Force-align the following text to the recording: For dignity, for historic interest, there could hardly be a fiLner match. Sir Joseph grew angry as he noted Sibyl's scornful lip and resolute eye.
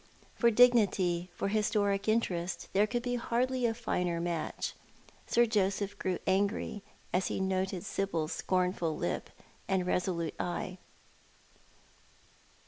For 0.33 0.49
dignity, 0.49 1.29
for 1.35 1.49
historic 1.49 2.07
interest, 2.07 2.69
there 2.73 2.87
could 2.87 3.05
hardly 3.15 3.59
be 3.59 3.65
a 3.67 3.73
fiLner 3.75 4.19
match. 4.19 4.73
Sir 5.27 5.45
Joseph 5.45 5.95
grew 5.99 6.17
angry 6.25 6.81
as 7.13 7.27
he 7.27 7.39
noted 7.39 7.85
Sibyl's 7.85 8.31
scornful 8.31 8.97
lip 8.97 9.29
and 9.67 9.85
resolute 9.85 10.33
eye. 10.39 10.79